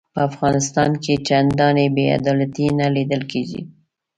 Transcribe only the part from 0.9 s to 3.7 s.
کې چنداني بې عدالتي نه لیده کیږي.